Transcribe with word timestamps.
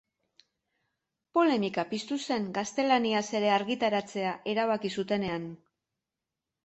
Polemika 1.39 1.83
piztu 1.91 2.17
zen 2.27 2.49
gaztelaniaz 2.55 3.23
ere 3.41 3.53
argitaratzea 3.59 4.35
erabaki 4.55 4.93
zutenean. 5.01 5.47